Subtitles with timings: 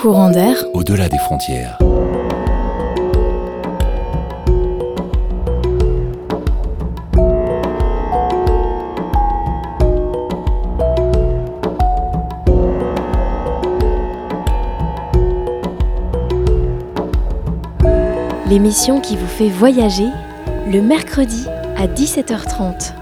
[0.00, 0.54] Courant d'air.
[0.74, 1.76] Au-delà des frontières.
[18.48, 20.06] L'émission qui vous fait voyager
[20.72, 22.92] le mercredi à 17h30.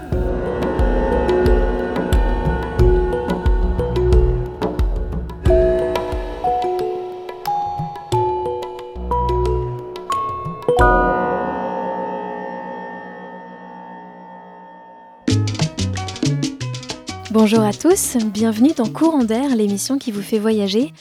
[17.89, 20.91] Tous, bienvenue dans Courant d'air, l'émission qui vous fait voyager.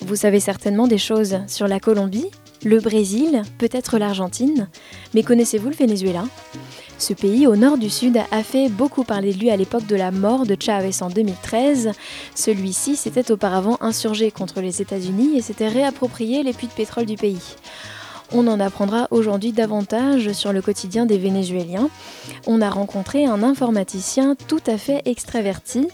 [0.00, 2.26] Vous savez certainement des choses sur la Colombie,
[2.64, 4.66] le Brésil, peut-être l'Argentine,
[5.14, 6.24] mais connaissez-vous le Venezuela?
[6.98, 9.94] Ce pays au nord du sud a fait beaucoup parler de lui à l'époque de
[9.94, 11.92] la mort de Chavez en 2013.
[12.34, 17.16] Celui-ci s'était auparavant insurgé contre les États-Unis et s'était réapproprié les puits de pétrole du
[17.16, 17.54] pays.
[18.32, 21.88] On en apprendra aujourd'hui davantage sur le quotidien des Vénézuéliens.
[22.48, 25.86] On a rencontré un informaticien tout à fait extraverti.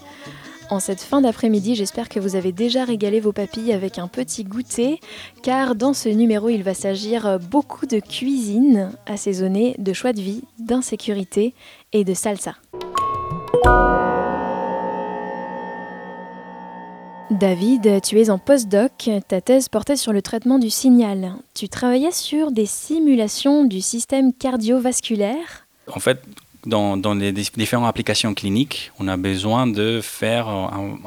[0.71, 4.43] En cette fin d'après-midi, j'espère que vous avez déjà régalé vos papilles avec un petit
[4.43, 4.99] goûter,
[5.41, 10.43] car dans ce numéro, il va s'agir beaucoup de cuisine assaisonnée, de choix de vie,
[10.59, 11.55] d'insécurité
[11.91, 12.53] et de salsa.
[17.31, 21.33] David, tu es en postdoc, ta thèse portait sur le traitement du signal.
[21.55, 25.65] Tu travaillais sur des simulations du système cardiovasculaire?
[25.91, 26.21] En fait,
[26.65, 30.97] dans, les différentes applications cliniques, on a besoin de faire un,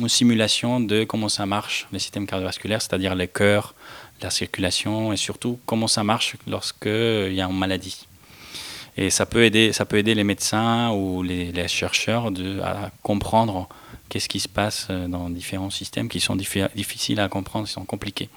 [0.00, 3.74] une simulation de comment ça marche, le système cardiovasculaire, c'est-à-dire le cœur,
[4.22, 8.06] la circulation et surtout comment ça marche lorsqu'il y a une maladie.
[8.96, 12.32] Et ça peut aider, ça peut aider les médecins ou les, chercheurs
[12.64, 13.68] à comprendre
[14.08, 18.28] qu'est-ce qui se passe dans différents systèmes qui sont difficiles à comprendre, qui sont compliqués.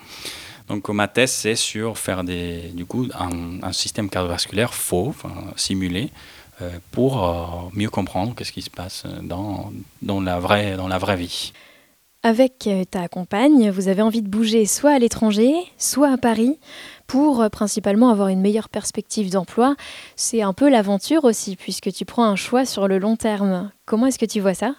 [0.67, 5.15] Donc ma thèse, c'est sur faire du coup, un, système cardiovasculaire faux,
[5.55, 6.07] simulé, euh,
[6.91, 11.17] pour euh, mieux comprendre qu'est-ce qui se passe dans, dans, la vraie, dans la vraie
[11.17, 11.53] vie.
[12.23, 16.59] Avec ta compagne, vous avez envie de bouger soit à l'étranger, soit à Paris,
[17.07, 19.75] pour principalement avoir une meilleure perspective d'emploi.
[20.15, 23.71] C'est un peu l'aventure aussi, puisque tu prends un choix sur le long terme.
[23.87, 24.75] Comment est-ce que tu vois ça?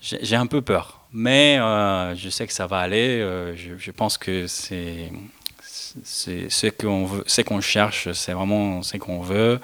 [0.00, 3.20] J'ai un peu peur, mais euh, je sais que ça va aller.
[3.20, 5.10] Euh, je, je, pense que c'est
[6.04, 9.60] ce qu'on ce qu'on cherche, c'est vraiment ce qu'on veut.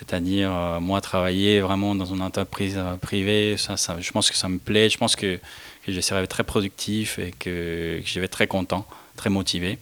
[0.00, 4.48] C'est-à-dire, euh, moi, travailler vraiment dans une entreprise privée, ça, ça, je pense que ça
[4.48, 4.88] me plaît.
[4.88, 5.38] Je pense que,
[5.84, 9.78] que je serai très productif et que, que je vais très content, très motivé.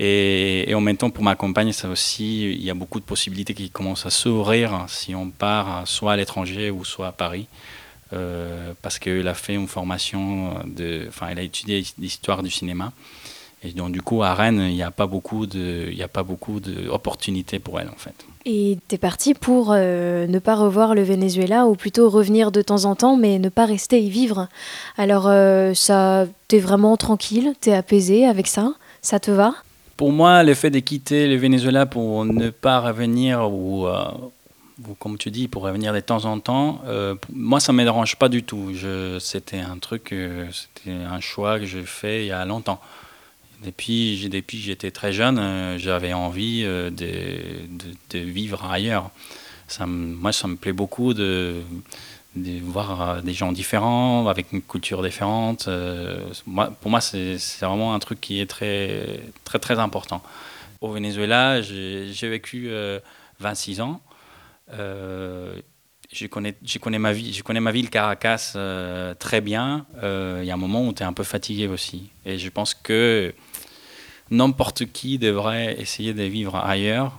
[0.00, 3.54] Et, en même temps, pour ma compagne, ça aussi, il y a beaucoup de possibilités
[3.54, 7.46] qui commencent à s'ouvrir si on part soit à l'étranger ou soit à Paris.
[8.12, 12.92] Euh, parce qu'elle a fait une formation, de, enfin, elle a étudié l'histoire du cinéma.
[13.62, 16.08] Et donc, du coup, à Rennes, il n'y a pas beaucoup de, il y a
[16.08, 18.14] pas beaucoup d'opportunités pour elle, en fait.
[18.44, 22.62] Et tu es parti pour euh, ne pas revoir le Venezuela, ou plutôt revenir de
[22.62, 24.48] temps en temps, mais ne pas rester y vivre.
[24.98, 28.74] Alors, euh, ça, tu es vraiment tranquille, tu es apaisé avec ça?
[29.00, 29.54] Ça te va?
[29.96, 34.04] Pour moi, le fait de quitter le Venezuela pour ne pas revenir ou, euh,
[34.86, 37.84] ou comme tu dis, pour revenir de temps en temps, euh, moi, ça ne me
[37.84, 38.72] dérange pas du tout.
[39.18, 40.14] C'était un truc,
[40.52, 42.80] c'était un choix que j'ai fait il y a longtemps.
[43.64, 46.90] Depuis, depuis que j'étais très jeune, euh, j'avais envie de,
[48.10, 49.10] de, vivre ailleurs.
[49.80, 51.62] Moi, ça me plaît beaucoup de,
[52.34, 55.68] voir des gens différents, avec une culture différente.
[56.44, 60.22] pour moi, c'est vraiment un truc qui est très, très, très important.
[60.82, 62.70] Au Venezuela, j'ai vécu
[63.40, 64.00] 26 ans.
[64.72, 65.60] Euh,
[66.12, 69.86] je connais, ma vie, je connais ma ville Caracas euh, très bien.
[70.02, 72.10] Euh, il y a un moment où tu es un peu fatigué aussi.
[72.24, 73.34] Et je pense que
[74.30, 77.12] n'importe qui devrait essayer de vivre ailleurs.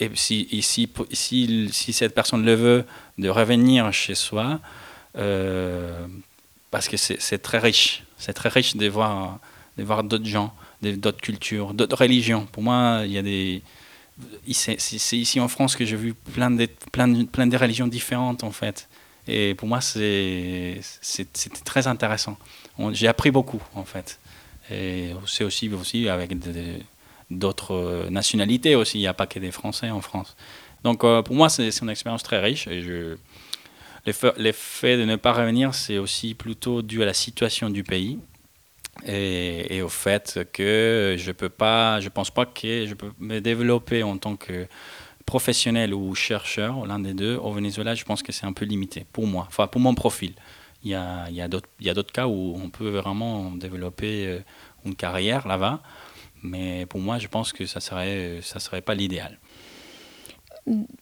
[0.00, 2.84] Et si, et si, si, si, cette personne le veut,
[3.18, 4.60] de revenir chez soi,
[5.16, 6.06] euh,
[6.70, 8.02] parce que c'est très riche.
[8.18, 9.38] C'est très riche de voir
[9.76, 12.46] d'autres gens, d'autres cultures, d'autres religions.
[12.50, 13.62] Pour moi, il y a des
[14.52, 18.44] c'est ici en France que j'ai vu plein de, plein, de, plein de religions différentes
[18.44, 18.88] en fait.
[19.26, 20.80] Et pour moi, c'était
[21.64, 22.36] très intéressant.
[22.92, 24.18] J'ai appris beaucoup en fait.
[24.70, 26.34] Et c'est aussi, aussi avec
[27.30, 28.98] d'autres nationalités aussi.
[28.98, 30.36] Il n'y a pas que des Français en France.
[30.82, 32.66] Donc euh, pour moi, c'est une expérience très riche.
[32.68, 33.16] Et je,
[34.36, 38.18] l'effet de ne pas revenir, c'est aussi plutôt dû à la situation du pays
[39.06, 44.02] et, au fait que je peux pas, je pense pas que je peux me développer
[44.02, 44.66] en tant que
[45.26, 49.06] professionnel ou chercheur, l'un des deux, au Venezuela, je pense que c'est un peu limité
[49.12, 50.34] pour moi, enfin pour mon profil.
[50.82, 54.40] Il y a, il y a d'autres cas où on peut vraiment développer
[54.84, 55.80] une carrière là-bas.
[56.44, 59.38] Mais pour moi, je pense que ça serait, ça serait pas l'idéal.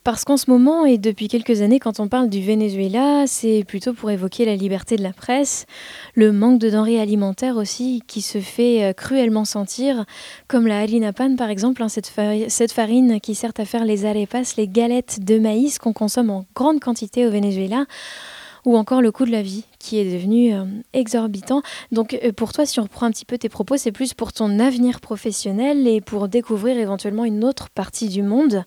[0.02, 3.92] Parce qu'en ce moment et depuis quelques années, quand on parle du Venezuela, c'est plutôt
[3.92, 5.66] pour évoquer la liberté de la presse,
[6.14, 10.04] le manque de denrées alimentaires aussi qui se fait euh, cruellement sentir,
[10.48, 12.12] comme la harina pan par exemple, hein, cette,
[12.48, 16.44] cette, farine qui sert à faire les arepas, les galettes de maïs qu'on consomme en
[16.56, 17.86] grande quantité au Venezuela
[18.64, 21.62] ou encore le coût de la vie qui est devenu euh, exorbitant.
[21.92, 24.32] Donc euh, pour toi, si on reprend un petit peu tes propos, c'est plus pour
[24.32, 28.64] ton avenir professionnel et pour découvrir éventuellement une autre partie du monde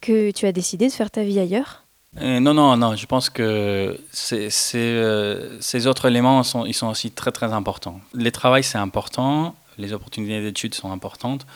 [0.00, 1.84] que tu as décidé de faire ta vie ailleurs
[2.18, 3.96] euh, non, non, non, je pense que
[4.32, 8.00] euh, ces autres éléments sont, ils sont aussi très, très importants.
[8.14, 11.46] Les travail, c'est important, les opportunités d'études sont importantes,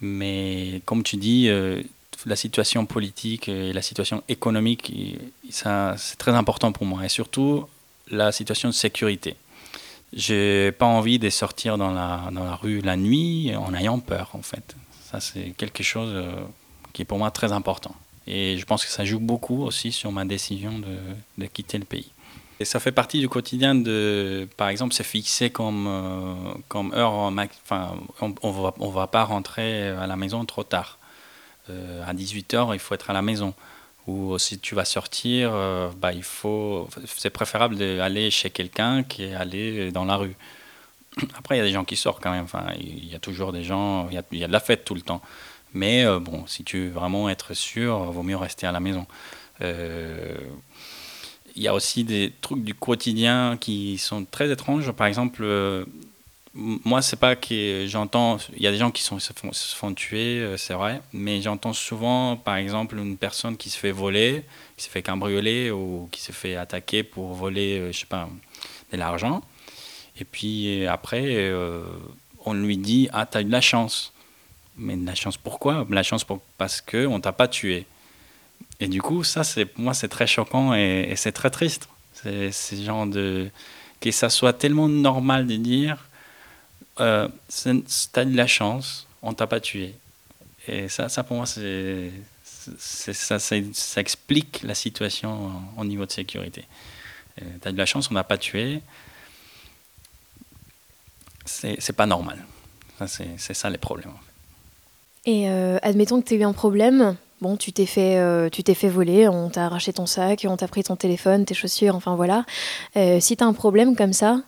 [0.00, 1.82] mais comme tu dis, euh,
[2.24, 4.92] la situation politique et la situation économique,
[5.48, 7.66] c'est très important pour moi, et surtout
[8.10, 9.34] la situation de sécurité.
[10.12, 14.30] J'ai pas envie de sortir dans la, dans la rue la nuit en ayant peur,
[14.34, 14.76] en fait.
[15.10, 16.14] Ça, c'est quelque chose
[16.92, 17.94] qui est pour moi très important.
[18.26, 20.96] Et je pense que ça joue beaucoup aussi sur ma décision de,
[21.38, 22.12] de quitter le pays.
[22.60, 26.34] Et ça fait partie du quotidien de, par exemple, se fixer comme, euh,
[26.68, 30.98] comme heure, enfin, on ne va, on va pas rentrer à la maison trop tard.
[31.70, 33.54] Euh, à 18h, il faut être à la maison.
[34.06, 39.90] Ou si tu vas sortir, euh, bah, il faut, c'est préférable d'aller chez quelqu'un qu'aller
[39.90, 40.36] dans la rue.
[41.38, 42.44] Après, il y a des gens qui sortent quand même.
[42.44, 44.60] Enfin, il y a toujours des gens, il y a, il y a de la
[44.60, 45.22] fête tout le temps.
[45.74, 49.06] Mais euh, bon, si tu veux vraiment être sûr, vaut mieux rester à la maison.
[49.60, 50.36] Euh,
[51.56, 54.90] il y a aussi des trucs du quotidien qui sont très étranges.
[54.92, 55.84] Par exemple, euh,
[56.54, 58.38] moi, c'est pas que j'entends.
[58.56, 59.32] Il y a des gens qui sont, se,
[59.74, 64.42] font, tuer, c'est vrai, mais j'entends souvent, par exemple, une personne qui se fait voler,
[64.76, 68.28] qui se fait cambrioler ou qui se fait attaquer pour voler, je sais pas,
[68.92, 69.42] de l'argent.
[70.18, 71.52] Et puis après,
[72.44, 74.12] on lui dit Ah, t'as eu de la chance.
[74.76, 75.86] Mais la chance pourquoi?
[75.90, 76.24] La chance
[76.58, 77.86] parce qu'on ne t'a pas tué.
[78.80, 81.88] Et du coup, ça, c'est, pour moi, c'est très choquant et, c'est très triste.
[82.14, 83.50] C'est, c'est genre de.
[84.00, 86.08] Que ça soit tellement normal de dire
[87.00, 87.28] euh,
[88.12, 89.94] t'as de la chance, on t'a pas tué.
[90.66, 92.10] Et ça, ça pour moi, c'est,
[92.78, 96.64] ça, ça, explique la situation au niveau de sécurité.
[97.60, 98.82] T'as de la chance, on n'a pas tué.
[101.46, 102.44] C'est, pas normal.
[103.06, 104.12] C'est ça les problèmes.
[105.26, 108.62] Et euh, admettons que tu aies eu un problème, bon, tu t'es fait, euh, tu
[108.62, 111.94] t'es fait voler, on t'a arraché ton sac, on t'a pris ton téléphone, tes chaussures,
[111.94, 112.44] enfin voilà.
[112.96, 114.42] Euh, si tu as un problème comme ça,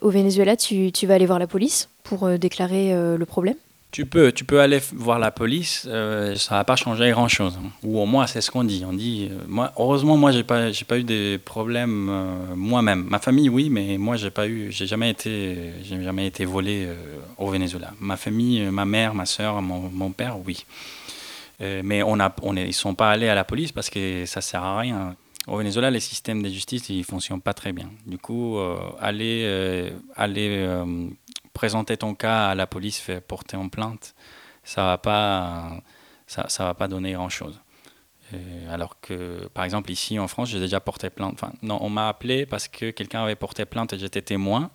[0.00, 3.54] au Venezuela, tu, tu, vas aller voir la police pour déclarer le problème?
[3.92, 7.58] Tu peux, tu peux aller voir la police, euh, ça va pas changer grand-chose.
[7.82, 8.84] Ou au moins, c'est ce qu'on dit.
[8.86, 13.06] On dit, euh, moi, heureusement, moi, j'ai pas, pas eu des problèmes euh, moi-même.
[13.08, 16.88] Ma famille, oui, mais moi, j'ai pas eu, j'ai jamais été, jamais été volé
[17.36, 17.92] au Venezuela.
[17.98, 20.64] Ma famille, ma mère, ma soeur, mon, mon père, oui.
[21.60, 24.40] mais on a, on est, ils sont pas allés à la police parce que ça
[24.40, 25.16] sert à rien.
[25.48, 27.90] Au Venezuela, les systèmes de justice, ils fonctionnent pas très bien.
[28.06, 28.58] Du coup,
[29.00, 30.64] aller, aller
[31.60, 34.14] présenter ton cas à la police, faire porter en plainte,
[34.64, 35.82] ça va pas,
[36.26, 37.60] ça, va pas donner grand chose.
[38.70, 41.34] alors que, par exemple, ici en France, j'ai déjà porté plainte.
[41.34, 44.70] Enfin, non, on m'a appelé parce que quelqu'un avait porté plainte et j'étais témoin.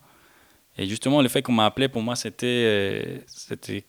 [0.77, 3.23] Et justement, le fait qu'on m'a appelé, pour moi, c'était,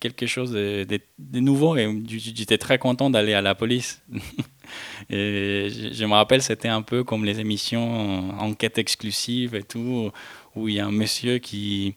[0.01, 1.77] quelque chose de, nouveau.
[1.77, 4.03] Et j'étais très content d'aller à la police.
[5.11, 10.13] je, me rappelle, c'était un peu comme les émissions enquête exclusive et tout,
[10.55, 11.97] où il y a un monsieur qui,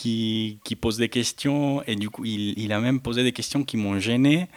[0.00, 3.98] qui, pose des questions et du coup, il, a même posé des questions qui m'ont
[3.98, 4.48] gêné.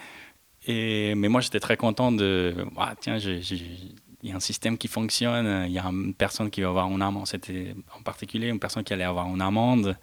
[0.67, 2.55] Et, mais moi, j'étais très content de.
[2.77, 6.61] Ah, tiens, il y a un système qui fonctionne, il y a une personne qui
[6.61, 7.27] va avoir une amende.
[7.27, 9.97] C'était en particulier une personne qui allait avoir une amende.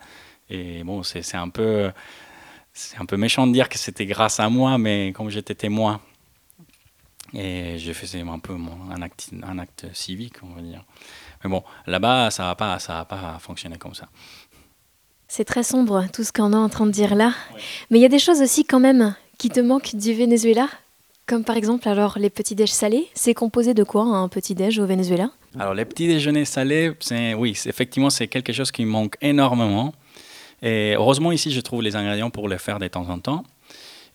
[0.50, 1.90] Et bon, c'est un peu.
[2.98, 6.00] Un peu méchant de dire que c'était grâce à moi, mais comme j'étais témoin,
[7.34, 10.84] et je faisais un peu un, acte, un acte civique, on va dire.
[11.42, 14.08] Mais bon, là-bas, ça ne va, pas, pas fonctionner comme ça.
[15.32, 17.32] C'est très sombre tout ce qu'on est en train de dire là.
[17.88, 20.68] Mais il y a des choses aussi quand même qui te manquent du Venezuela.
[21.26, 23.06] Comme par exemple alors les petits déj salés.
[23.14, 25.30] C'est composé de quoi un petit déj au Venezuela?
[25.56, 26.92] Alors les petits déjeuners salés,
[27.38, 29.94] oui, effectivement c'est quelque chose qui manque énormément.
[30.62, 33.44] Et heureusement ici je trouve les ingrédients pour le faire de temps en temps.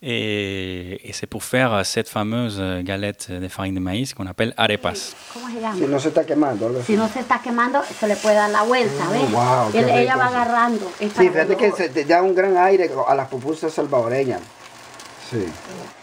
[0.01, 5.15] Et, et c'est pour faire cette fameuse galette de farine de maïs qu'on appelle arepas.
[5.77, 6.69] Si no se está quemando.
[6.85, 9.31] Si no se está quemando, se le puede dar la vuelta, oh, ¿ves?
[9.31, 10.91] Wow, Él, ella va agarrando.
[10.99, 14.41] Sí, fíjate que se te da un gran aire a las pupusas salvadoreñas.
[15.31, 15.43] Sí.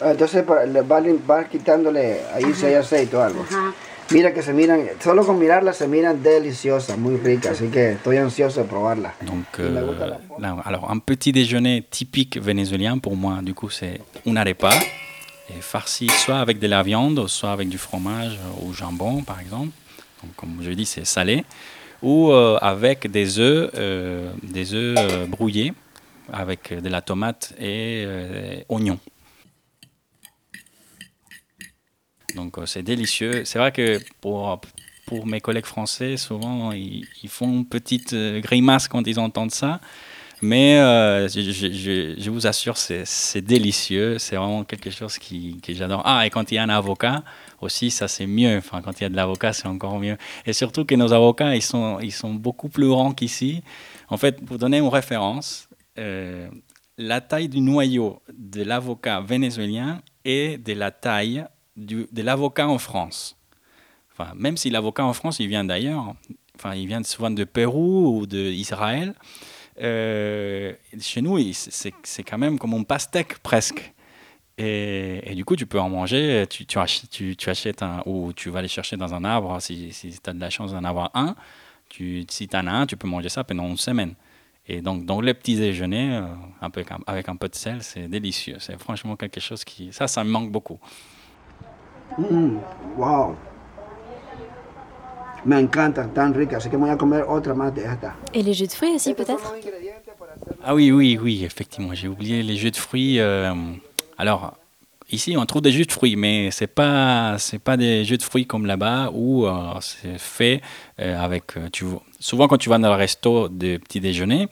[0.01, 3.43] Entonces le va, va quitándole ahí si hay aceite o algo.
[3.43, 3.73] Ajá.
[4.11, 8.17] Mira que se miran, solo con mirarla se miran deliciosas, muy ricas, así que estoy
[8.17, 9.15] ansioso de probarla.
[9.21, 9.95] Donc, euh,
[10.65, 14.71] alors un petit déjeuner typique vénézuélien pour moi, du coup, c'est un arepa,
[15.49, 19.71] et farci soit avec de la viande, soit avec du fromage ou jambon, par exemple.
[20.21, 21.43] Donc, comme je dis, c'est salé,
[22.01, 25.73] ou euh, avec des œufs, euh, des œufs brouillés,
[26.31, 28.05] avec de la tomate et
[28.69, 28.99] oignons.
[32.35, 33.45] Donc euh, c'est délicieux.
[33.45, 34.59] C'est vrai que pour,
[35.05, 39.79] pour mes collègues français, souvent ils, font une petite euh, grimace quand ils entendent ça.
[40.41, 44.19] Mais euh, je, vous assure, c'est délicieux.
[44.19, 46.01] C'est vraiment quelque chose qui, que j'adore.
[46.03, 47.23] Ah, et quand il y a un avocat
[47.61, 48.57] aussi, ça c'est mieux.
[48.57, 50.17] Enfin, quand il y a de l'avocat, c'est encore mieux.
[50.45, 53.63] Et surtout que nos avocats, ils sont, ils sont beaucoup plus grands qu'ici.
[54.09, 60.73] En fait, pour donner une référence, la taille du noyau de l'avocat vénézuélien est de
[60.73, 61.45] la taille
[61.75, 63.37] de l'avocat en France.
[64.11, 66.13] Enfin, même si l'avocat en France, il vient d'ailleurs,
[66.55, 69.15] enfin, il vient souvent de Pérou ou d'Israël,
[69.81, 73.93] euh, chez nous, c'est quand même comme un pastèque presque.
[74.59, 78.67] Et, du coup, tu peux en manger, tu, tu, achètes un, ou tu vas aller
[78.67, 81.35] chercher dans un arbre, si, si tu as de la chance d'en avoir un,
[81.89, 84.13] tu, si tu en as un, tu peux manger ça pendant une semaine.
[84.67, 86.27] Et donc, dans les petits déjeuners, euh,
[86.61, 88.57] un peu, avec un peu de sel, c'est délicieux.
[88.59, 89.91] C'est franchement quelque chose qui...
[89.91, 90.79] Ça, ça me manque beaucoup.
[92.17, 92.59] Mmm,
[92.97, 93.35] wow.
[95.45, 98.15] Me encantan, tan ricas, así que voy a comer otra más de esta.
[98.33, 99.53] Et les jus de fruits aussi peut-être?
[100.63, 103.19] Ah oui, oui, oui, effectivement, j'ai oublié les jus de fruits.
[103.19, 103.53] Euh,
[104.17, 104.55] alors,
[105.11, 108.23] ici, on trouve des jus de fruits, mais c'est pas, c'est pas des jus de
[108.23, 110.61] fruits comme là-bas où euh, c'est fait
[110.99, 111.55] euh, avec.
[111.73, 111.85] Tu,
[112.19, 114.47] souvent, quand tu vas dans le resto de petit déjeuner,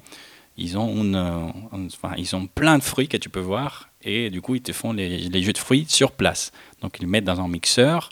[0.58, 1.15] ils ont, une,
[1.72, 4.72] enfin, ils ont plein de fruits que tu peux voir et du coup, ils te
[4.72, 6.51] font les, jus de fruits sur place.
[6.81, 8.10] Donc ils mettent dans un mixeur.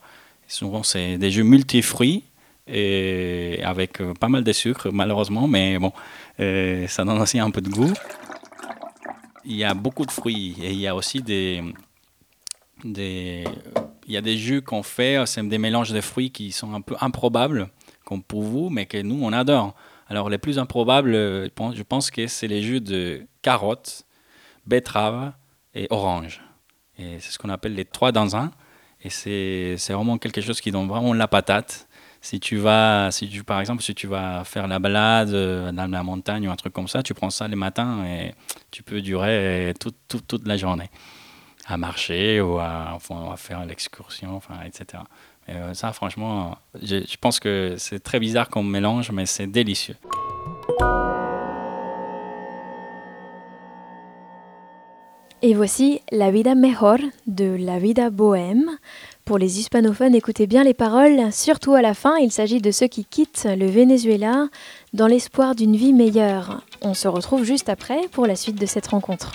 [0.47, 2.23] Souvent, c'est des jus multifruits
[2.67, 5.91] avec euh, pas mal de sucre, malheureusement, mais bon,
[6.39, 7.93] euh, ça donne aussi un peu de goût.
[9.45, 11.63] Il y a beaucoup de fruits et il y a aussi des,
[12.83, 13.43] il
[14.07, 16.95] y a des jus qu'on fait, c'est des mélanges de fruits qui sont un peu
[17.01, 17.69] improbables,
[18.05, 19.73] comme pour vous, mais que nous, on adore.
[20.07, 24.05] Alors, les plus improbables, je pense que c'est les jus de carottes,
[24.67, 25.31] betteraves
[25.79, 26.41] et orange.
[26.97, 28.51] Et c'est ce qu'on appelle les trois dans un.
[29.01, 31.87] Et c'est, vraiment quelque chose qui donne vraiment la patate.
[32.21, 35.89] Si tu vas, si tu, par exemple, si tu vas faire la balade euh, dans
[35.89, 38.35] la montagne ou un truc comme ça, tu prends ça le matin et
[38.71, 40.89] tu peux durer toute, toute, toute la journée
[41.65, 45.03] à marcher ou à, enfin, à faire l'excursion, enfin, etc.
[45.47, 49.47] Et euh, ça, franchement, je, je pense que c'est très bizarre comme mélange, mais c'est
[49.47, 49.95] délicieux.
[55.41, 58.71] Et voici La vida mejor de La vida bohème.
[59.23, 62.87] Pour les hispanophones, écoutez bien les paroles, surtout à la fin, il s'agit de ceux
[62.87, 64.49] qui quittent le Venezuela
[64.91, 66.65] dans l'espoir d'une vie meilleure.
[66.81, 69.31] On se retrouve juste après pour la suite de cette rencontre.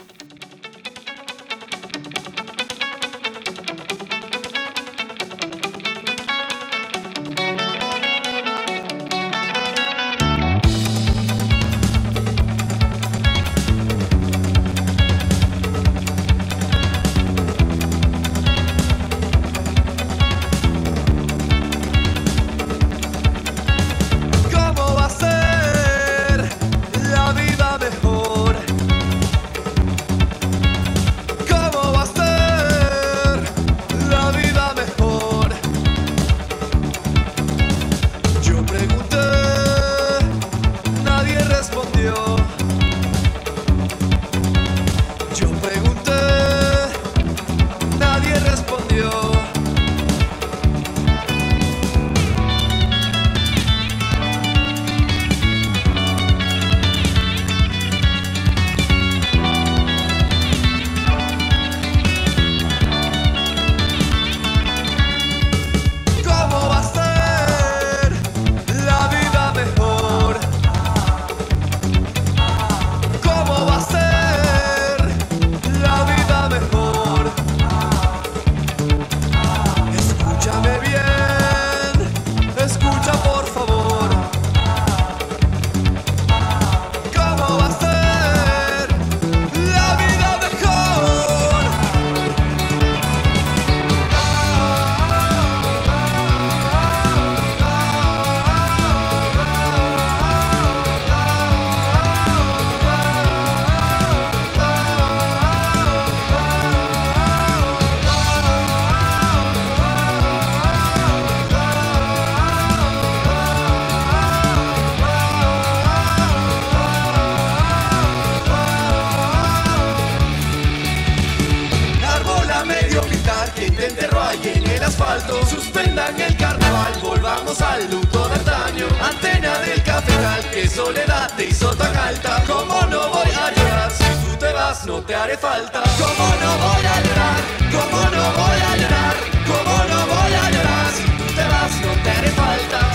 [127.75, 132.43] Al luto daño Antena del cafetal, que soledad te hizo tan alta.
[132.47, 134.87] ¿Cómo no voy a llorar si tú te vas?
[134.87, 135.83] No te haré falta.
[135.99, 137.41] ¿Cómo no voy a llorar?
[137.77, 139.15] ¿Cómo no voy a llorar?
[139.51, 141.73] ¿Cómo no voy a llorar si tú te vas?
[141.85, 142.94] No te haré falta.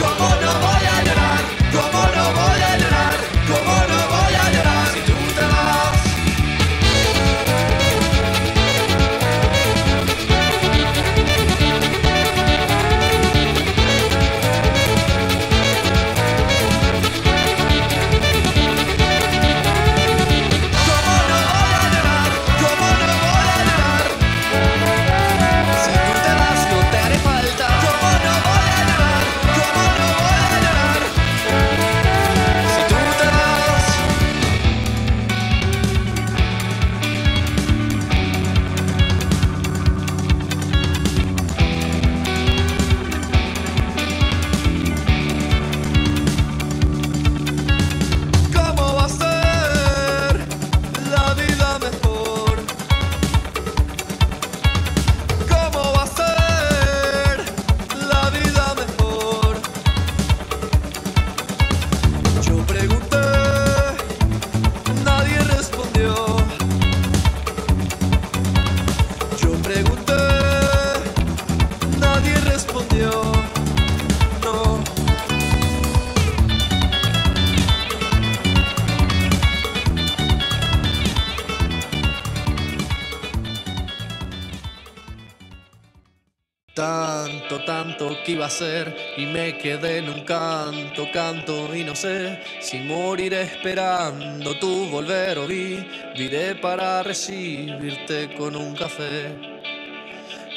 [86.79, 91.93] Tanto, tanto que iba a ser y me quedé en un canto, canto y no
[91.93, 99.35] sé si moriré esperando tu volver o viviré para recibirte con un café.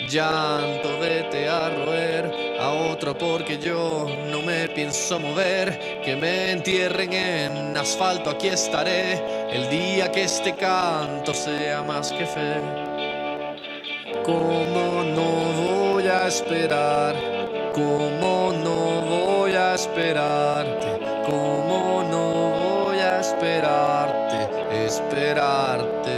[0.09, 6.01] Llanto, vete a roer a otro porque yo no me pienso mover.
[6.05, 12.27] Que me entierren en asfalto, aquí estaré el día que este canto sea más que
[12.27, 12.61] fe.
[14.25, 15.23] ¿Cómo no
[15.57, 15.82] voy
[16.29, 17.14] esperar?
[17.75, 21.01] ¿Cómo no voy a esperarte?
[21.27, 24.38] ¿Cómo no voy a esperarte?
[24.87, 26.14] Esperarte,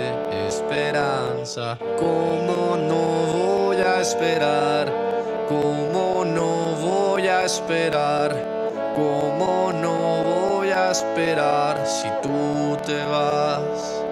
[0.48, 1.78] esperanza.
[1.98, 3.02] ¿Cómo no
[3.32, 4.92] voy a esperar?
[5.48, 6.50] ¿Cómo no
[6.82, 8.30] voy a esperar?
[8.96, 14.03] ¿Cómo no voy a esperar si tú te vas?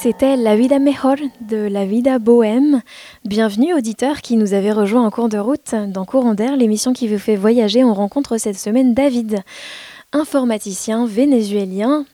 [0.00, 2.82] C'était La Vida Mejor de La Vida Bohème.
[3.24, 7.08] Bienvenue auditeurs qui nous avez rejoints en cours de route dans Courant d'air, l'émission qui
[7.08, 7.82] vous fait voyager.
[7.82, 9.42] On rencontre cette semaine David,
[10.12, 12.04] informaticien vénézuélien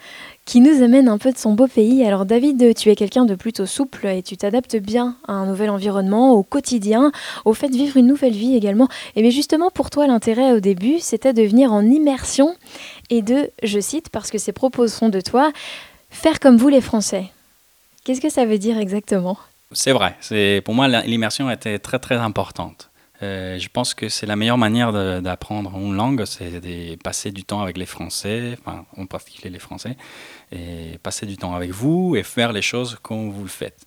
[0.47, 2.03] qui nous amène un peu de son beau pays.
[2.07, 5.69] Alors David, tu es quelqu'un de plutôt souple et tu t'adaptes bien à un nouvel
[5.69, 7.13] environnement, au quotidien,
[7.45, 8.89] au fait de vivre une nouvelle vie également.
[9.15, 12.55] Et mais justement pour toi l'intérêt au début, c'était de venir en immersion
[13.11, 15.53] et de, je cite parce que ces propos sont de toi,
[16.09, 17.34] faire comme vous les Français.
[18.05, 19.39] Qu'est-ce que ça veut dire exactement?
[19.73, 20.15] C'est vrai.
[20.21, 22.91] C'est pour moi l'immersion était très très importante.
[23.23, 27.45] Euh, je pense que c'est la meilleure manière d'apprendre une langue, c'est de passer du
[27.45, 29.97] temps avec les Français, enfin en particulier les Français,
[30.53, 33.87] et passer du temps avec vous et faire les choses comme vous le faites.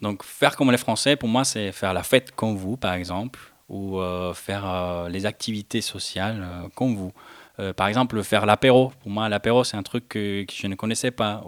[0.00, 3.38] Donc faire comme les Français, pour moi, c'est faire la fête comme vous, par exemple,
[3.68, 6.44] ou euh, faire euh, les activités sociales
[6.74, 7.12] comme vous.
[7.76, 8.92] Par exemple, faire l'apéro.
[9.02, 11.44] Pour moi, l'apéro, c'est un truc que, je ne connaissais pas.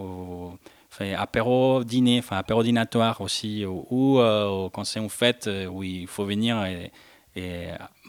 [0.95, 5.67] Fait apéro dîner, enfin apéro dînatoire aussi, ou, ou, euh, quand c'est une fête euh,
[5.67, 6.91] où il faut venir et,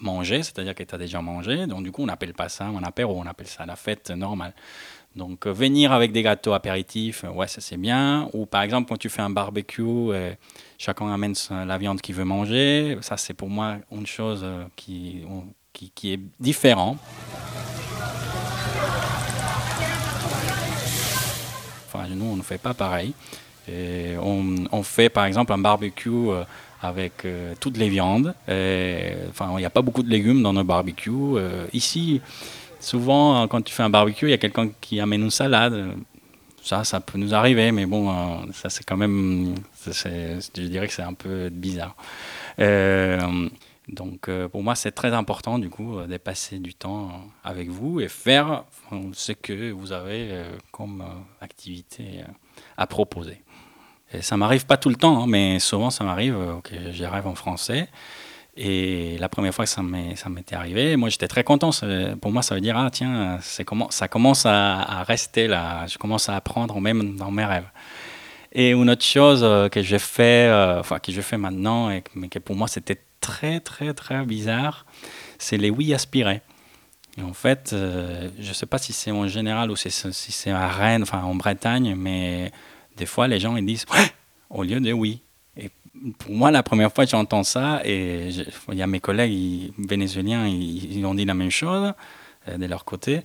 [0.03, 1.65] manger, c'est-à-dire que tu as déjà mangé.
[1.65, 4.53] Donc du coup, on n'appelle pas ça un apéro, on appelle ça la fête normale.
[5.15, 8.29] Donc euh, venir avec des gâteaux apéritifs, euh, ouais, ça c'est bien.
[8.33, 10.11] Ou par exemple, quand tu fais un barbecue,
[10.77, 12.99] chacun amène la viande qu'il veut manger.
[13.01, 14.45] Ça c'est pour moi une chose
[14.75, 15.23] qui,
[15.73, 16.99] qui, qui est différente.
[22.09, 23.13] Nous, on ne fait pas pareil.
[23.69, 26.43] On, fait par exemple un barbecue euh,
[26.81, 28.35] avec euh, toutes les viandes.
[28.47, 31.11] Enfin, il n'y a pas beaucoup de légumes dans nos barbecues.
[31.11, 32.21] Euh, ici,
[32.79, 35.87] souvent, quand tu fais un barbecue, il y a quelqu'un qui amène une salade.
[36.63, 38.11] Ça, ça peut nous arriver, mais bon,
[38.53, 39.53] ça c'est quand même,
[39.85, 41.95] je dirais que c'est un peu bizarre.
[43.89, 47.21] Euh, donc euh, pour moi, c'est très important du coup euh, de passer du temps
[47.43, 48.65] avec vous et faire
[49.13, 52.31] ce que vous avez euh, comme euh, activité euh,
[52.77, 53.41] à proposer.
[54.13, 57.27] Et ça m'arrive pas tout le temps, hein, mais souvent ça m'arrive euh, que j'arrive
[57.27, 57.89] en français
[58.55, 59.81] Et la première fois que ça
[60.29, 61.71] m'était arrivé, moi j'étais très content.
[62.21, 66.29] Pour moi, ça veut dire, ah tiens, comment, ça commence à, rester là, je commence
[66.29, 67.69] à apprendre même dans mes rêves.
[68.57, 72.29] Et une autre chose euh, que je fais, euh, enfin que je fais maintenant, mais
[72.29, 74.85] que pour moi c'était très très très bizarre,
[75.37, 76.41] c'est les oui aspirés.
[77.17, 80.51] Et en fait, euh, je ne sais pas si c'est en général ou si c'est
[80.51, 82.51] à Rennes, enfin en Bretagne, mais
[82.97, 84.11] des fois les gens ils disent ouais
[84.49, 85.21] au lieu de oui
[86.17, 88.29] pour moi, la première fois que j'entends ça, et
[88.69, 91.93] il y a mes collègues vénézuéliens, ils, ont dit la même chose
[92.47, 93.21] euh, de leur côté.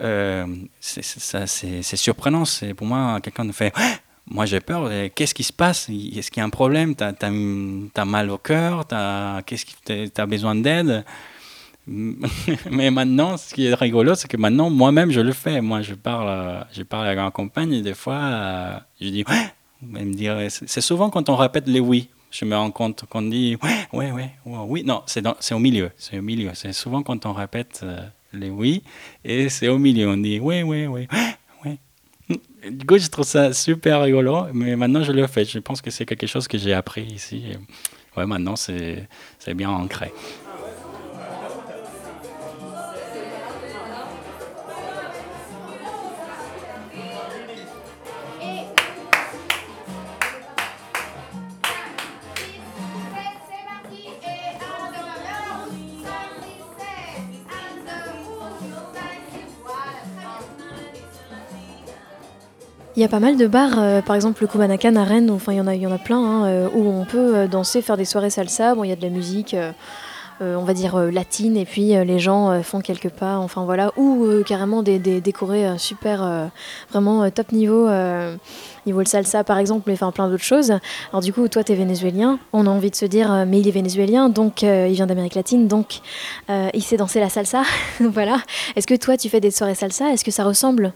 [0.00, 0.46] Euh,
[0.80, 2.44] c'est surprenant.
[2.44, 3.72] C'est pour moi, quelqu'un me fait
[4.28, 4.90] Moi, j'ai peur.
[5.14, 5.88] Qu'est-ce qui se passe?
[5.88, 6.94] Est-ce qu'il y a un problème?
[6.94, 8.86] Tu as, mal au cœur?
[8.86, 11.04] Tu as besoin d'aide?
[12.70, 15.60] Mais maintenant, ce qui est rigolo, c'est que maintenant, moi-même, je le fais.
[15.60, 19.52] Moi, je parle, je parle à la compagne et des fois, je dis ouais,
[19.82, 23.88] me c'est souvent quand on répète les oui, je me rends compte qu'on dit ouais,
[23.92, 24.84] ouais, ouais, oui.
[24.84, 25.90] Non, c'est au milieu.
[25.96, 26.50] C'est au milieu.
[26.54, 28.00] C'est souvent quand on répète euh,
[28.32, 28.82] les oui
[29.24, 30.08] et c'est au milieu.
[30.10, 31.08] On dit ouais, ouais, ouais, ouais.
[32.68, 35.44] Du coup, je trouve ça super rigolo, mais maintenant je le fais.
[35.44, 37.44] Je pense que c'est quelque chose que j'ai appris ici.
[38.16, 39.08] ouais, maintenant c'est
[39.54, 40.12] bien ancré.
[62.96, 65.52] Il y a pas mal de bars, euh, par exemple le Kubanakan à Rennes, enfin
[65.52, 67.82] il y en a, y en a plein, hein, euh, où on peut euh, danser,
[67.82, 68.74] faire des soirées salsa.
[68.74, 69.54] Bon, il y a de la musique,
[70.40, 74.82] on va dire latine, et puis les gens font quelques pas, enfin voilà, ou carrément
[74.82, 76.50] des, décorés super,
[76.90, 77.88] vraiment top niveau
[78.86, 80.72] niveau le salsa par exemple, mais enfin plein d'autres choses.
[81.10, 83.60] Alors du coup, toi tu es vénézuélien, on a envie de se dire, euh, mais
[83.60, 86.00] il est vénézuélien, donc euh, il vient d'Amérique latine, donc
[86.48, 87.62] euh, il sait danser la salsa.
[88.00, 88.38] voilà.
[88.76, 90.12] Est-ce que toi tu fais des soirées salsa?
[90.12, 90.92] Est-ce que ça ressemble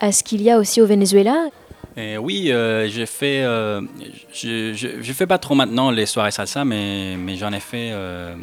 [0.00, 1.46] à ce qu'il y a aussi au Venezuela?
[1.96, 2.52] Oui,
[2.88, 3.42] j'ai fait,
[4.32, 7.92] je, je, fais pas trop maintenant les soirées salsa, mais, mais j'en ai fait,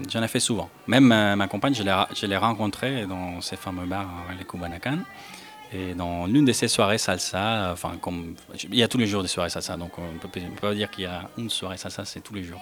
[0.09, 0.69] j'en ai fait souvent.
[0.87, 4.99] Même ma compagne, je l'ai rencontrée dans ces fameux bars, les Kubanakan.
[5.75, 7.93] Et dans l'une de ces soirées salsa, enfin,
[8.71, 11.05] il y a tous les jours des soirées salsa, donc on peut, pas dire qu'il
[11.05, 12.61] y a une soirée salsa, c'est tous les jours.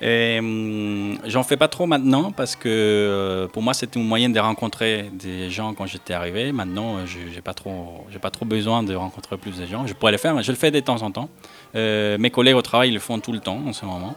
[0.00, 4.32] Et hum, j'en fais pas trop maintenant parce que euh, pour moi c'était une moyenne
[4.32, 6.52] de rencontrer des gens quand j'étais arrivé.
[6.52, 9.86] Maintenant, euh, je n'ai pas trop, j'ai pas trop besoin de rencontrer plus de gens.
[9.86, 11.28] Je pourrais le faire, mais je le fais de temps en temps.
[11.74, 14.14] Euh, mes collègues au travail le font tout le temps en ce moment.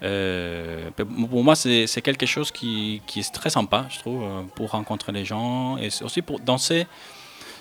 [0.00, 5.24] pour moi, c'est quelque chose qui, qui, est très sympa, je trouve, pour rencontrer les
[5.24, 6.86] gens et aussi pour danser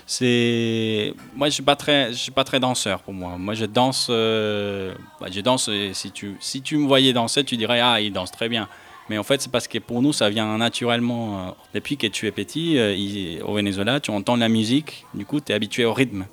[0.06, 3.38] c'est moi je suis pas très je suis pas très danseur pour moi.
[3.38, 7.58] Moi je danse euh, bah, je danse si tu si tu me voyais danser tu
[7.58, 8.68] dirais ah il danse très bien.
[9.10, 12.28] Mais en fait c'est parce que pour nous ça vient naturellement euh, depuis que tu
[12.28, 15.94] es petit euh, au Venezuela tu entends la musique du coup tu es habitué au
[15.94, 16.26] rythme.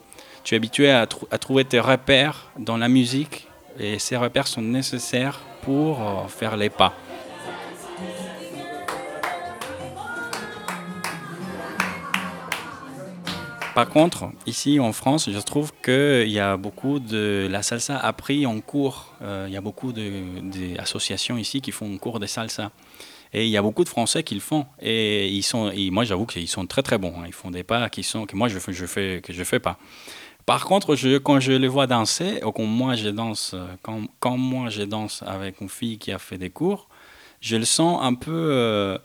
[0.43, 3.47] Tu es habitué à, à, trouver tes repères dans la musique
[3.79, 5.99] et ces repères sont nécessaires pour
[6.31, 6.95] faire les pas
[13.81, 17.49] Par contre, ici en France, je trouve qu'il y a beaucoup de.
[17.51, 19.15] La salsa a pris en cours.
[19.23, 22.73] Euh, il y a beaucoup d'associations ici qui font un cours de salsa.
[23.33, 24.67] Et il y a beaucoup de Français qui le font.
[24.83, 27.15] Et, ils sont, moi, j'avoue qu'ils sont très très bons.
[27.21, 27.25] Hein.
[27.27, 29.79] Ils font des pas qui sont, que moi, je ne je fais, fais pas.
[30.45, 34.69] Par contre, quand je les vois danser, ou quand moi je danse, quand, quand, moi
[34.69, 36.87] je danse avec une fille qui a fait des cours,
[37.41, 38.99] je le sens un peu euh,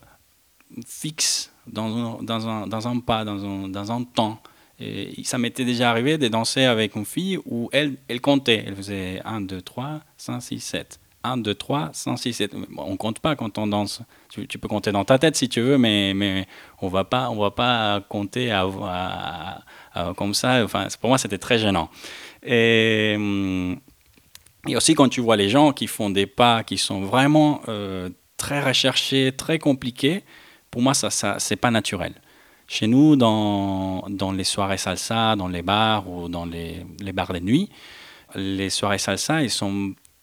[0.86, 4.42] fixe dans un, dans, un, dans un pas, dans un, dans un temps.
[4.80, 8.64] Et ça m'était déjà arrivé de danser avec une fille où elle, elle comptait.
[8.68, 11.00] Elle faisait 1, 2, 3, 5, 6, 7.
[11.24, 12.56] 1, 2, 3, 5, 6, 7.
[12.78, 14.02] On ne compte pas quand on danse.
[14.30, 16.46] Tu, peux compter dans ta tête si tu veux, mais, mais
[16.82, 17.04] on on va
[17.52, 19.64] pas compter à,
[20.18, 20.64] comme ça.
[20.64, 21.90] Enfin, pour moi, c'était très gênant.
[22.44, 23.80] Et, hum,
[24.68, 28.10] et, aussi quand tu vois les gens qui font des pas qui sont vraiment euh,
[28.36, 30.24] très recherchés, très compliqués,
[30.70, 32.14] pour moi, ça, ça pas naturel.
[32.68, 37.32] Chez nous, dans, dans, les soirées salsa, dans les bars ou dans les, les bars
[37.32, 37.70] de nuit,
[38.34, 39.42] les soirées salsa,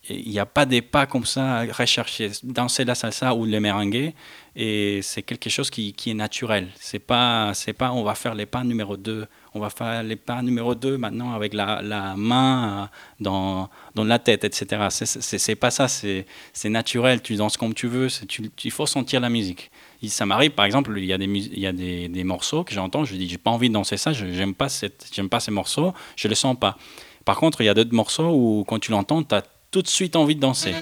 [0.08, 2.30] il n'y a pas des pas comme ça à rechercher.
[2.42, 4.12] Danser la salsa ou le merengue,
[4.56, 6.68] et c'est quelque chose qui, qui, est naturel.
[6.74, 10.16] C'est pas, c'est pas, on va faire les pas numéro 2, on va faire les
[10.16, 14.88] pas numéro 2 maintenant avec la, la main dans, dans, la tête, etc.
[14.90, 16.26] C'est pas ça, c'est
[16.64, 17.22] naturel.
[17.22, 19.70] Tu danses comme tu veux, tu, il faut sentir la musique
[20.08, 23.50] ça m'arrive, par exemple, il y a des, morceaux que j'entends, je dis, j'ai pas
[23.50, 24.68] envie de danser ça, j'aime pas,
[25.30, 26.76] pas ces morceaux, je le sens pas.
[27.24, 29.88] Par contre, il y a d'autres morceaux où, quand tu l'entends, tu as tout de
[29.88, 30.74] suite envie de danser.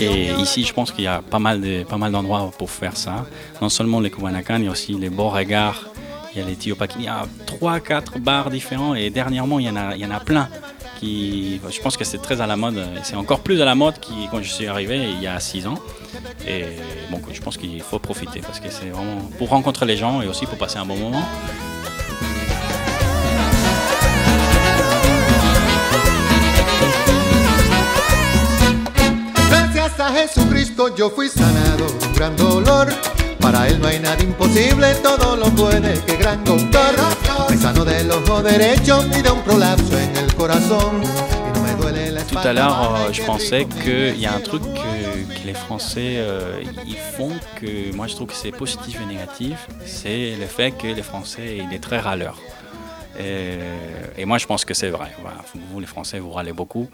[0.00, 2.96] Et ici, je pense qu'il y a pas mal de pas mal d'endroits pour faire
[2.96, 3.26] ça.
[3.60, 5.88] Non seulement les Kubanakan, il y a aussi les Beauregard,
[6.32, 6.98] il y a les Tiopakin.
[6.98, 10.10] Il y a 3-4 bars différents et dernièrement, il y en a, il y en
[10.10, 10.48] a plein.
[10.98, 14.00] Qui, je pense que c'est très à la mode, c'est encore plus à la mode
[14.00, 15.78] qui, quand je suis arrivé il y a 6 ans.
[16.48, 16.64] Et
[17.10, 20.26] bon, je pense qu'il faut profiter parce que c'est vraiment pour rencontrer les gens et
[20.26, 21.22] aussi pour passer un bon moment.
[30.06, 32.88] A Jesucristo yo fui sanado, un gran dolor.
[33.40, 36.94] Para él no hay nada imposible, todo lo puede, qué gran doctor.
[37.50, 41.02] Me sano del ojo derecho y de un prolapso en el corazón.
[41.02, 44.40] Y no me duele la Tout à l'heure, euh, je pensais qu'il y a un
[44.40, 49.00] truc que, que les Français euh, ils font que moi je trouve que c'est positif
[49.02, 52.36] et négatif, c'est le fait que les Français il est très râleur.
[53.18, 53.58] Et,
[54.16, 55.10] et moi je pense que c'est vrai.
[55.20, 55.38] Voilà,
[55.72, 56.88] vous les Français vous râlez beaucoup.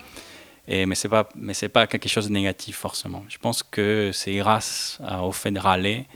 [0.69, 3.25] Mais c'est pas mais c'est pas quelque chose de négatif forcément.
[3.29, 6.07] Je pense que c'est grâce au fait de râler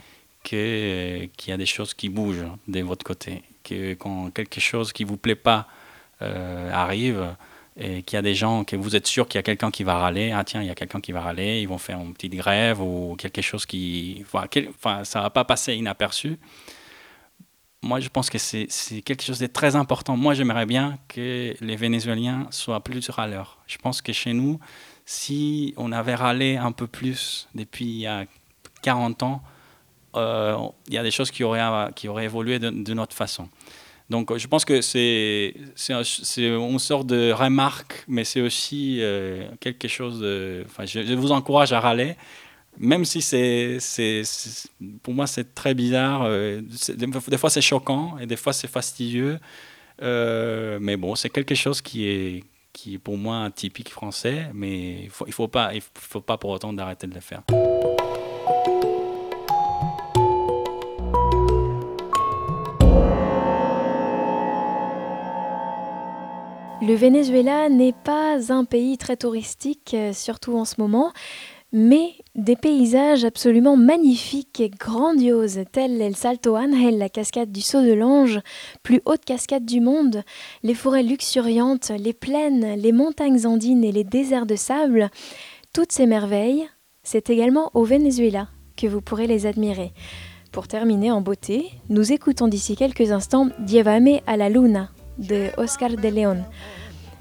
[0.43, 3.43] que qu'il y a des choses qui bougent de votre côté.
[3.63, 5.67] Que quand quelque chose qui vous plaît pas
[6.21, 7.35] euh, arrive
[7.79, 9.83] et qu'il y a des gens que vous êtes sûr qu'il y a quelqu'un qui
[9.83, 12.13] va râler, ah tiens, il y a quelqu'un qui va râler, ils vont faire une
[12.13, 14.25] petite grève ou quelque chose qui.
[14.49, 16.37] Quel- enfin, ça va pas passer inaperçu.
[17.87, 18.67] Moi, je pense que c'est
[19.05, 20.17] quelque chose de très important.
[20.17, 23.59] Moi, j'aimerais bien que les Vénézuéliens soient plus râleurs.
[23.65, 24.59] Je pense que chez nous,
[25.05, 28.25] si on avait râlé un peu plus depuis il y a
[28.81, 29.41] 40 ans,
[30.17, 30.57] euh,
[30.89, 33.47] il y a des choses qui auraient, qui auraient évolué de, de notre façon.
[34.09, 38.97] Donc je pense que c'est c'est un- c'est une sorte de remarque, mais c'est aussi
[39.01, 40.63] euh, quelque chose de...
[40.65, 42.15] Enfin, je vous encourage à râler,
[42.79, 43.77] même si c'est...
[45.03, 46.23] Pour moi, c'est très bizarre.
[46.25, 46.61] euh,
[46.95, 49.39] Des, fois, c'est choquant et des fois, c'est fastidieux.
[50.01, 55.09] Euh, mais bon, c'est quelque chose qui est, qui pour moi typique français, mais il
[55.09, 57.41] faut, il faut, pas- il faut pas pour autant d'arrêter de le faire.
[66.79, 71.11] Le Venezuela n'est pas un pays très touristique, euh, surtout en ce moment,
[71.73, 77.81] mais des paysages absolument magnifiques et grandioses, tels El Salto Ángel, la cascade du Saut
[77.81, 78.39] de l'Ange,
[78.83, 80.23] plus haute cascade du monde,
[80.63, 85.09] les forêts luxuriantes, les plaines, les montagnes andines et les déserts de sable.
[85.73, 86.67] Toutes ces merveilles,
[87.03, 89.91] c'est également au Venezuela que vous pourrez les admirer.
[90.51, 95.89] Pour terminer en beauté, nous écoutons d'ici quelques instants Llévame a la Luna de Oscar
[95.89, 96.43] de León.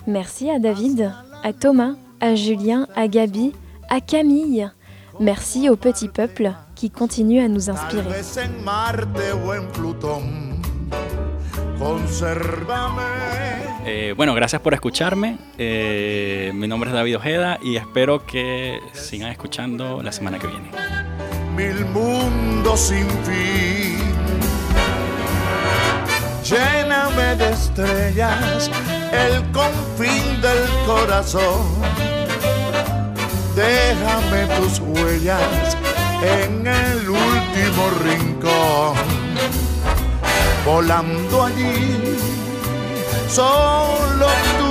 [0.06, 3.52] Merci à David, à Thomas, à Julien, à Gabi,
[3.88, 4.70] à Camille.
[5.18, 8.02] Merci au petit peuple qui continue à nous inspirer.
[8.02, 10.60] vez en Marte o en Plutón.
[11.78, 13.00] Consérvame.
[13.86, 15.38] Eh, bueno, gracias por escucharme.
[15.58, 20.70] Eh, mi nombre es David Ojeda y espero que sigan escuchando la semana que viene.
[21.56, 23.96] mil mundos sin fin.
[26.44, 28.70] Lléname de estrellas
[29.12, 32.15] el confín del corazón.
[33.56, 35.76] Déjame tus huellas
[36.22, 38.94] en el último rincón.
[40.66, 42.18] Volando allí,
[43.30, 44.26] solo
[44.58, 44.65] tú.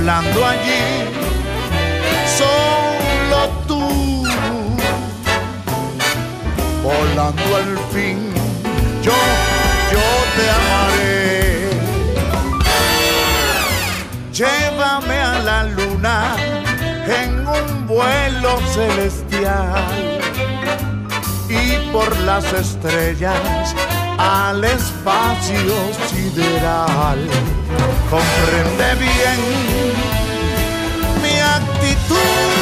[0.00, 1.04] Volando allí,
[2.38, 4.24] solo tú.
[6.82, 8.32] Volando al fin,
[9.02, 9.12] yo,
[9.92, 11.70] yo te amaré.
[14.32, 16.34] Llévame a la luna
[17.06, 20.18] en un vuelo celestial
[21.46, 23.74] y por las estrellas
[24.16, 25.76] al espacio
[26.08, 27.28] sideral.
[28.10, 29.40] Comprende bien
[31.22, 32.59] mi actitud